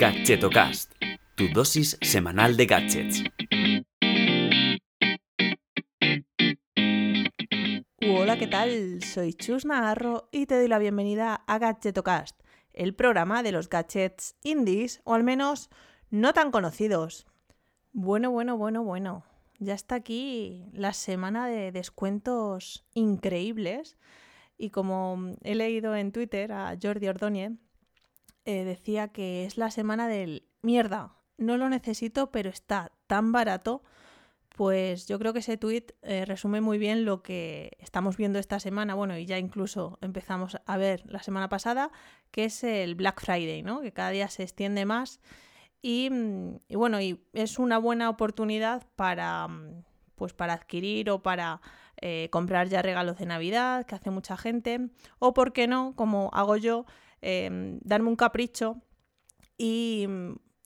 [0.00, 0.94] Gadgetocast,
[1.34, 3.22] tu dosis semanal de gadgets.
[8.08, 9.02] Hola, ¿qué tal?
[9.02, 12.40] Soy Chus Navarro y te doy la bienvenida a Gadgetocast,
[12.72, 15.68] el programa de los gadgets indies, o al menos
[16.08, 17.26] no tan conocidos.
[17.92, 19.22] Bueno, bueno, bueno, bueno.
[19.58, 23.98] Ya está aquí la semana de descuentos increíbles.
[24.56, 27.52] Y como he leído en Twitter a Jordi Ordóñez,
[28.50, 33.82] eh, decía que es la semana del mierda, no lo necesito, pero está tan barato.
[34.56, 38.60] Pues yo creo que ese tweet eh, resume muy bien lo que estamos viendo esta
[38.60, 41.90] semana, bueno, y ya incluso empezamos a ver la semana pasada,
[42.30, 43.80] que es el Black Friday, ¿no?
[43.80, 45.20] Que cada día se extiende más
[45.82, 46.10] y,
[46.68, 49.48] bueno, y es una buena oportunidad para,
[50.14, 51.60] pues para adquirir o para
[52.02, 56.30] eh, comprar ya regalos de Navidad, que hace mucha gente, o por qué no, como
[56.34, 56.84] hago yo,
[57.22, 58.76] Em, darme un capricho
[59.58, 60.06] y,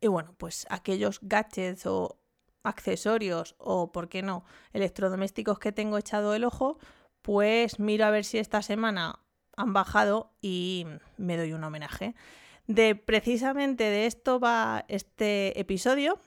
[0.00, 2.18] y, bueno, pues aquellos gadgets o
[2.62, 6.78] accesorios o, por qué no, electrodomésticos que tengo echado el ojo,
[7.22, 9.20] pues miro a ver si esta semana
[9.56, 12.14] han bajado y me doy un homenaje.
[12.66, 16.18] De precisamente de esto va este episodio,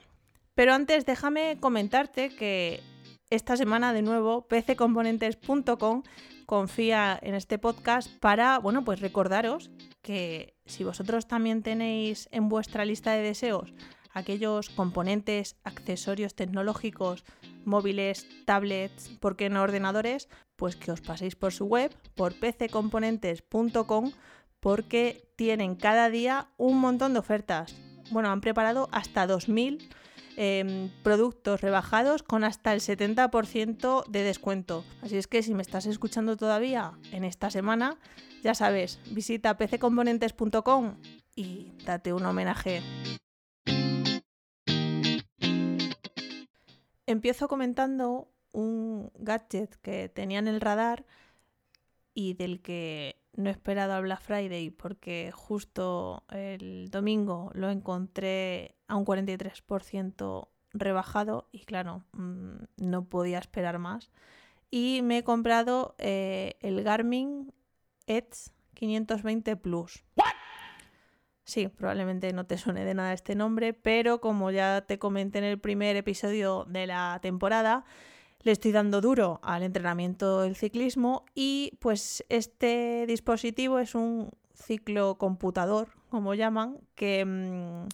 [0.55, 2.81] pero antes déjame comentarte que
[3.29, 6.03] esta semana de nuevo pccomponentes.com
[6.45, 9.71] confía en este podcast para, bueno, pues recordaros
[10.03, 13.73] que si vosotros también tenéis en vuestra lista de deseos
[14.13, 17.25] aquellos componentes, accesorios tecnológicos,
[17.65, 20.29] móviles, tablets, ¿por qué no ordenadores?
[20.55, 24.11] Pues que os paséis por su web, por pccomponentes.com,
[24.59, 27.75] porque tienen cada día un montón de ofertas.
[28.11, 29.89] Bueno, han preparado hasta 2000
[30.35, 34.83] Em, productos rebajados con hasta el 70% de descuento.
[35.03, 37.99] Así es que si me estás escuchando todavía en esta semana,
[38.41, 40.95] ya sabes, visita pccomponentes.com
[41.35, 42.81] y date un homenaje.
[47.05, 51.05] Empiezo comentando un gadget que tenía en el radar
[52.15, 58.75] y del que no he esperado al Black Friday porque justo el domingo lo encontré
[58.87, 64.11] a un 43% rebajado y claro, mm, no podía esperar más.
[64.69, 67.53] Y me he comprado eh, el Garmin
[68.07, 70.03] Edge 520 Plus.
[71.45, 75.43] Sí, probablemente no te suene de nada este nombre, pero como ya te comenté en
[75.43, 77.83] el primer episodio de la temporada,
[78.43, 85.15] le estoy dando duro al entrenamiento del ciclismo y pues este dispositivo es un ciclo
[85.17, 87.87] computador, como llaman, que mm,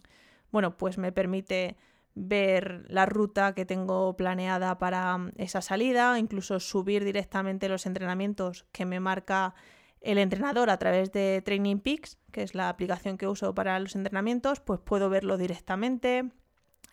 [0.51, 1.77] bueno, pues me permite
[2.15, 8.65] ver la ruta que tengo planeada para mm, esa salida, incluso subir directamente los entrenamientos
[8.71, 9.53] que me marca
[10.01, 13.95] el entrenador a través de Training Peaks, que es la aplicación que uso para los
[13.95, 16.29] entrenamientos, pues puedo verlo directamente,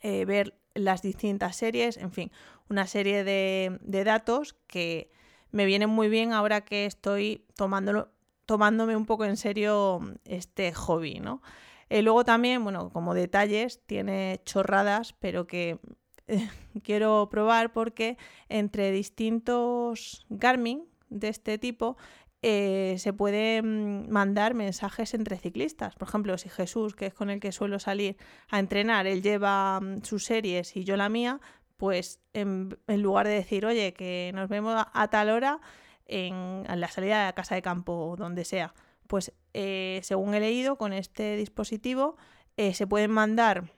[0.03, 2.31] eh, ver las distintas series, en fin,
[2.69, 5.11] una serie de, datos que
[5.51, 11.43] me vienen muy bien ahora que estoy tomándome un poco en serio este hobby, ¿no?
[11.89, 15.79] Eh, luego también, bueno, como detalles, tiene chorradas, pero que
[16.83, 18.19] quiero probar porque
[18.49, 21.97] entre distintos Garmin de este tipo
[22.43, 25.95] eh, se pueden mandar mensajes entre ciclistas.
[25.95, 28.17] Por ejemplo, si Jesús, que es con el que suelo salir
[28.49, 31.41] a entrenar, él lleva mm, sus series y yo la mía,
[31.77, 35.61] pues en, lugar de decir, oye, que nos vemos a, tal hora
[36.07, 38.75] en, la salida de la casa de campo o donde sea,
[39.07, 42.17] pues eh, según he leído, con este dispositivo
[42.57, 43.73] eh, se pueden mandar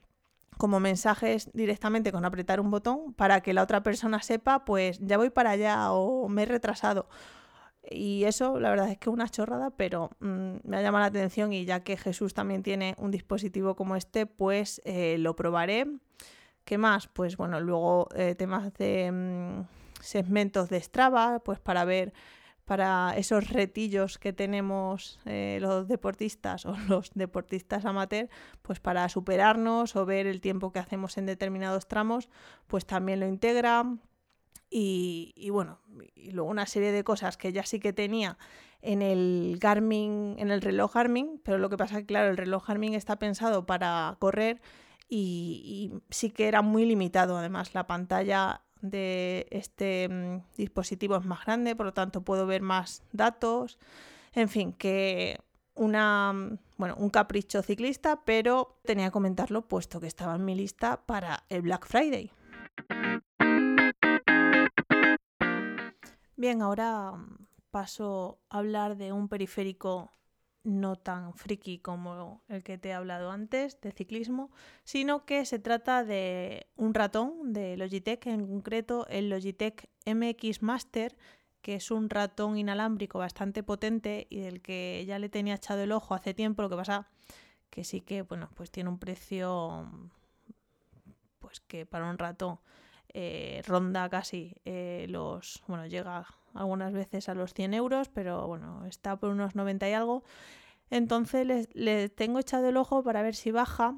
[0.57, 5.17] como mensajes directamente con apretar un botón para que la otra persona sepa, pues ya
[5.17, 7.07] voy para allá o me he retrasado
[7.89, 11.07] y eso, la verdad es que es una chorrada, pero mm, me ha llamado la
[11.07, 15.87] atención y ya que Jesús también tiene un dispositivo como este, pues eh, lo probaré.
[16.69, 17.07] ¿Qué más?
[17.07, 19.65] Pues bueno, luego eh, temas de mm,
[20.01, 22.13] segmentos de Strava, pues para ver
[22.63, 28.29] para esos retillos que tenemos eh, los deportistas o los deportistas amateur,
[28.61, 32.29] pues para superarnos o ver el tiempo que hacemos en determinados tramos,
[32.67, 33.83] pues también lo integra.
[34.69, 35.79] Y, bueno,
[36.13, 38.37] y luego una serie de cosas que ya sí que tenía
[38.83, 42.37] en el Garmin, en el reloj Garmin, pero lo que pasa es que, claro, el
[42.37, 44.61] reloj Garmin está pensado para correr
[45.09, 47.37] y, sí que era muy limitado.
[47.37, 52.61] Además, la pantalla de este mm, dispositivo es más grande, por lo tanto puedo ver
[52.61, 53.79] más datos.
[54.33, 55.39] En fin, que
[55.75, 60.55] una, mm, bueno, un capricho ciclista, pero tenía que comentarlo puesto que estaba en mi
[60.55, 62.31] lista para el Black Friday.
[66.35, 70.11] Bien, ahora mm, paso a hablar de un periférico
[70.69, 74.51] no tan friki como el que te he hablado antes de ciclismo,
[74.83, 81.17] sino que se trata de un ratón de Logitech, en concreto el Logitech MX Master,
[81.61, 85.91] que es un ratón inalámbrico bastante potente y del que ya le tenía echado el
[85.91, 87.09] ojo hace tiempo, lo que pasa
[87.69, 89.89] que sí que, bueno, pues tiene un precio,
[91.39, 92.59] pues que para un ratón
[93.09, 98.85] eh, ronda casi eh, los, bueno, llega algunas veces a los 100 euros, pero bueno,
[98.85, 100.23] está por unos 90 y algo.
[100.89, 103.95] Entonces le, tengo echado el ojo para ver si baja.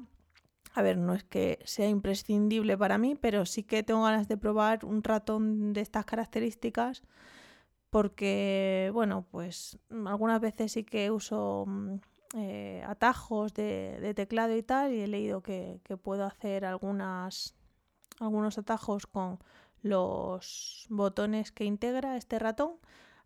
[0.74, 4.36] A ver, no es que sea imprescindible para mí, pero sí que tengo ganas de
[4.36, 7.02] probar un ratón de estas características
[7.92, 11.94] porque, bueno, pues algunas veces sí que uso mm,
[12.36, 17.54] eh, atajos de, teclado y tal y he leído que, que puedo hacer algunas,
[18.18, 19.40] algunos atajos con
[19.82, 22.76] los botones que integra este ratón.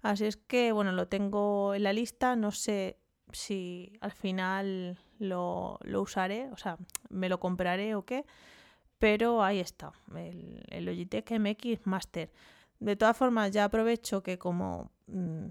[0.02, 2.36] Así es que, bueno, lo tengo en la lista.
[2.36, 2.98] No sé
[3.32, 6.78] si al final lo, usaré, o sea,
[7.10, 8.24] me lo compraré o qué.
[8.98, 12.32] Pero ahí está, el, el Logitech MX Master.
[12.80, 15.48] De todas formas, ya aprovecho que como mm,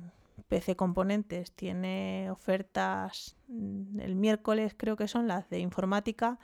[0.48, 6.40] PC Componentes tiene ofertas mm, el miércoles, creo que son las de informática,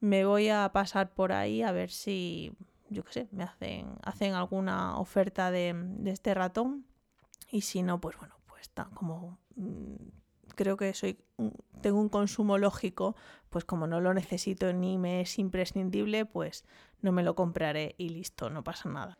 [0.00, 2.52] me voy a pasar por ahí a ver si
[2.88, 5.74] yo qué sé, me hacen, hacen alguna oferta de,
[6.06, 6.86] este ratón
[7.50, 9.94] y si no, pues bueno, pues está como mm,
[10.54, 11.18] creo que soy
[11.80, 13.16] tengo un consumo lógico,
[13.50, 16.64] pues como no lo necesito ni me es imprescindible, pues
[17.02, 19.18] no me lo compraré y listo, no pasa nada.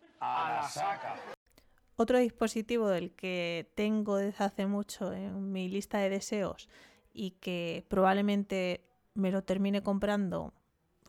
[1.96, 6.68] Otro dispositivo del que tengo desde hace mucho en mi lista de deseos
[7.12, 8.84] y que probablemente
[9.14, 10.54] me lo termine comprando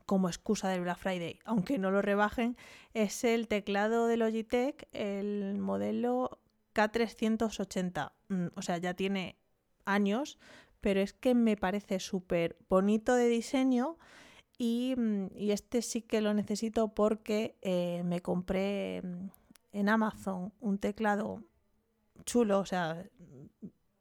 [0.05, 2.57] como excusa del Black Friday, aunque no lo rebajen,
[2.93, 6.39] es el teclado de Logitech, el modelo
[6.75, 8.11] K380.
[8.29, 9.37] Mm, o sea, ya tiene
[9.85, 10.37] años,
[10.81, 13.97] pero es que me parece súper bonito de diseño
[14.59, 19.29] mm, y, este sí que lo necesito porque eh, me compré mm,
[19.73, 21.43] en Amazon un teclado
[22.25, 23.03] chulo, o sea,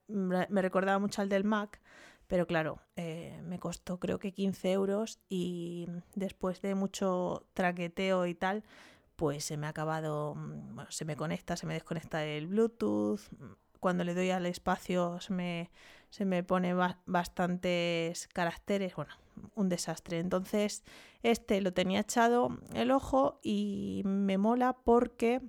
[0.06, 1.80] me recordaba mucho al del Mac,
[2.26, 8.34] pero claro, eh, me costó creo que 15 euros y después de mucho traqueteo y
[8.34, 8.64] tal,
[9.16, 13.20] pues se me ha acabado, mm, bueno, se me conecta, se me desconecta el Bluetooth,
[13.84, 15.70] cuando le doy al espacio se me,
[16.08, 16.74] se me pone
[17.04, 19.12] bastantes caracteres, bueno,
[19.54, 20.20] un desastre.
[20.20, 20.84] Entonces,
[21.22, 25.42] este lo tenía echado el ojo y me mola porque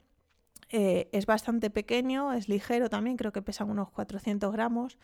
[0.70, 4.98] eh, es bastante pequeño, es ligero también, creo que pesa unos 400 gramos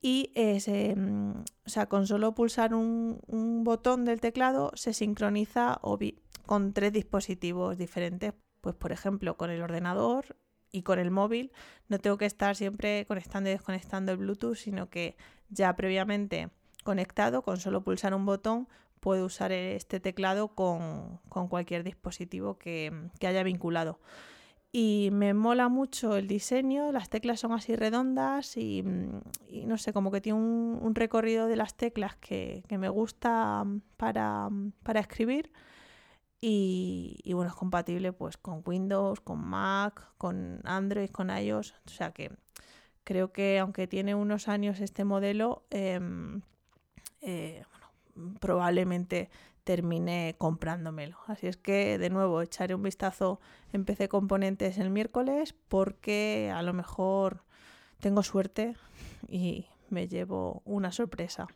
[0.00, 1.30] y eh, mm,
[1.66, 3.20] o sea, con solo pulsar un,
[3.64, 5.80] botón del teclado se sincroniza
[6.46, 8.34] con tres dispositivos diferentes.
[8.60, 10.36] Pues por ejemplo con el ordenador
[10.70, 11.50] y con el móvil
[11.88, 15.16] no tengo que estar siempre conectando y desconectando el Bluetooth, sino que
[15.48, 16.50] ya previamente
[16.84, 18.68] conectado, con solo pulsar un botón,
[19.00, 22.92] puedo usar este teclado con, cualquier dispositivo que
[23.22, 23.98] haya vinculado
[24.72, 29.92] y me mola mucho el diseño, las teclas son así redondas y, mm, no sé,
[29.92, 35.52] como que tiene un, recorrido de las teclas que, me gusta mm, mm, para, escribir
[36.40, 42.12] y, bueno, es compatible pues con Windows, con Mac, con Android, con iOS, o sea
[42.12, 42.30] que
[43.04, 46.42] creo que aunque tiene unos años este modelo, em,
[47.22, 47.64] eh,
[48.40, 49.30] probablemente
[49.70, 51.16] terminé comprándomelo.
[51.28, 53.40] Así es que de nuevo echaré un vistazo
[53.72, 57.44] en PC Componentes el miércoles porque a lo mejor
[58.00, 58.74] tengo suerte
[59.28, 61.46] y me llevo una sorpresa.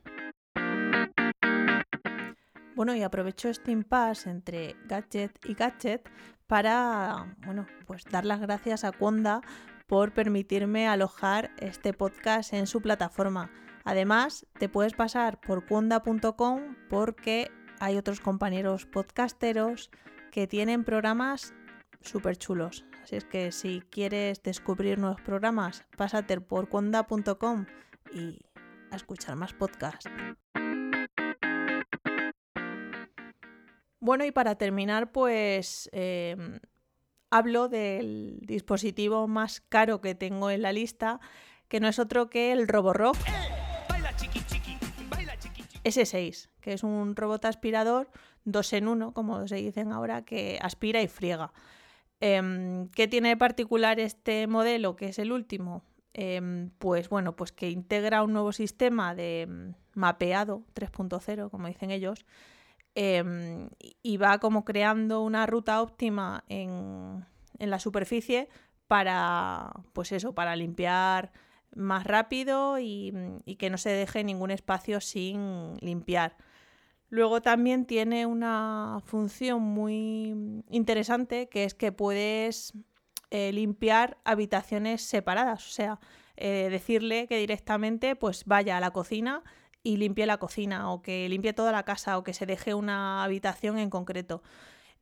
[2.77, 6.09] Bueno, y aprovecho este impasse entre gadget y gadget
[6.47, 9.41] para, bueno, pues dar las gracias a Conda
[9.89, 13.51] por permitirme alojar este podcast en su plataforma.
[13.83, 17.51] Además, te puedes pasar por cuonda.com porque
[17.85, 19.91] hay otros compañeros podcasteros
[20.33, 21.53] que tienen programas
[22.01, 22.87] súper chulos.
[23.03, 27.67] Así es que si quieres descubrir nuevos programas, pásate por conda.com
[28.13, 28.41] y
[28.91, 30.09] a escuchar más podcasts.
[34.01, 36.61] Bueno, y para terminar, pues em,
[37.31, 41.21] hablo del dispositivo más caro que tengo en la lista,
[41.69, 43.17] que no es otro que el Roborock.
[45.85, 48.11] S6, que es un robot aspirador
[48.45, 51.53] dos en uno, como se dicen ahora, que aspira y friega.
[52.21, 55.85] Em, ¿Qué tiene de particular este modelo, que es el último?
[56.15, 61.91] Em, pues bueno, pues que integra un nuevo sistema de mm, mapeado 3.0, como dicen
[61.91, 62.25] ellos,
[62.95, 63.69] em,
[64.03, 67.27] y va como creando una ruta óptima en,
[67.59, 68.49] en, la superficie
[68.87, 71.33] para, pues eso, para limpiar
[71.77, 73.13] más rápido y,
[73.45, 76.37] y que no se deje ningún espacio sin limpiar.
[77.09, 80.35] Luego también tiene una función muy
[80.71, 82.73] interesante que es que puedes
[83.31, 86.01] eh, limpiar habitaciones separadas, o sea,
[86.37, 89.43] eh, decirle que directamente pues vaya a la cocina
[89.83, 93.23] y limpie la cocina o que limpie toda la casa o que se deje una
[93.25, 94.43] habitación en concreto.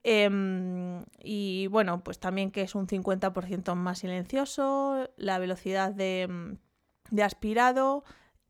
[0.04, 6.56] Em, y bueno, pues también que es un 50% más silencioso, la velocidad de,
[7.10, 8.04] de aspirado,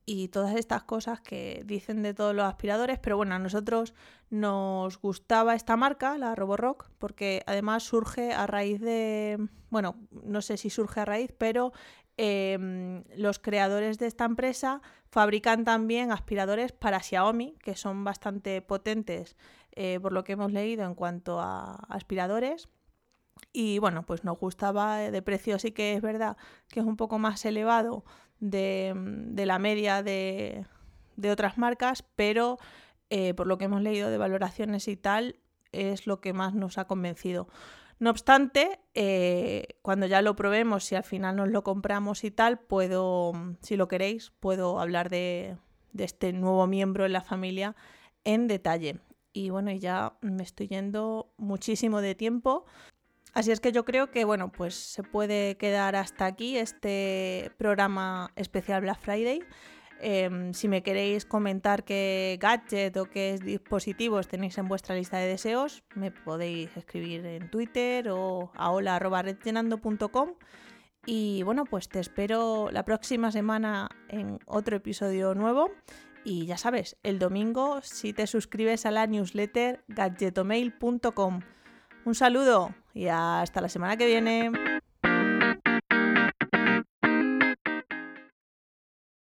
[0.04, 3.94] y todas estas cosas que dicen de todos los aspiradores, pero bueno, a nosotros
[4.30, 9.38] nos gustaba esta marca, la Roborock, porque además surge a raíz de,
[9.71, 11.73] bueno, no sé si surge a raíz, pero
[12.16, 19.37] em, los creadores de esta empresa fabrican también aspiradores para Xiaomi, que son bastante potentes
[19.75, 22.69] eh, por lo que hemos leído en cuanto a aspiradores.
[23.52, 26.37] Y bueno, pues nos gustaba de precio, sí que es verdad
[26.69, 28.05] que es un poco más elevado
[28.38, 28.95] de,
[29.35, 30.67] la media de,
[31.31, 32.59] otras marcas, pero
[33.11, 35.37] eh, por lo que hemos leído de valoraciones y tal,
[35.73, 37.49] es lo que más nos ha convencido.
[37.99, 42.59] No obstante, eh, cuando ya lo probemos, si al final nos lo compramos y tal,
[42.59, 45.57] puedo, si lo queréis, puedo hablar de
[45.97, 47.75] este nuevo miembro en la familia
[48.25, 49.00] en detalle.
[49.32, 52.66] Y bueno, ya me estoy yendo muchísimo de tiempo.
[53.34, 58.30] Así es que yo creo que bueno, pues se puede quedar hasta aquí este programa
[58.36, 59.40] especial Black Friday.
[60.04, 65.28] Em, si me queréis comentar qué gadget o qué dispositivos tenéis en vuestra lista de
[65.28, 68.72] deseos, me podéis escribir en Twitter o a.
[71.06, 75.70] Y bueno, pues te espero la próxima semana en otro episodio nuevo.
[76.25, 81.41] Y ya sabes, el domingo si te suscribes a la newsletter gadgetomail.com.
[82.05, 84.50] Un saludo y hasta la semana que viene.